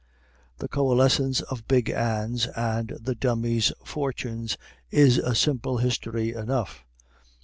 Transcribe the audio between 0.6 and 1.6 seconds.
coalescence